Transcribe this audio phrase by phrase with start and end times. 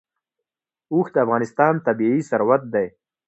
[0.93, 2.87] اوښ د افغانستان طبعي ثروت دی.